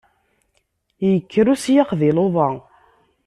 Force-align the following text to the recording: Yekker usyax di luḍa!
Yekker 1.09 1.47
usyax 1.53 1.89
di 1.99 2.11
luḍa! 2.15 2.47